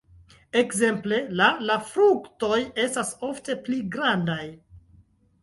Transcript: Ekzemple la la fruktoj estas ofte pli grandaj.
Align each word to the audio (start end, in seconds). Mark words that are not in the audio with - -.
Ekzemple 0.61 1.19
la 1.41 1.49
la 1.71 1.75
fruktoj 1.89 2.59
estas 2.85 3.13
ofte 3.29 3.59
pli 3.69 3.79
grandaj. 3.99 4.41